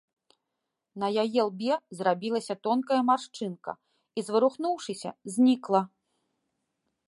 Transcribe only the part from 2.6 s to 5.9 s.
тонкая маршчынка і, зварухнуўшыся, знікла.